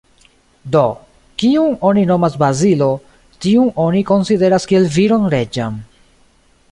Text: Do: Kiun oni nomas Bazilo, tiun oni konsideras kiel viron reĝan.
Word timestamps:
Do: 0.75 0.81
Kiun 1.41 1.75
oni 1.89 2.05
nomas 2.13 2.37
Bazilo, 2.43 2.87
tiun 3.45 3.69
oni 3.85 4.01
konsideras 4.13 4.69
kiel 4.73 4.89
viron 4.97 5.29
reĝan. 5.35 5.81